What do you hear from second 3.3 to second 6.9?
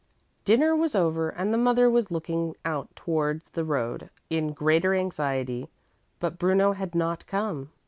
the road in greater anxiety, but Bruno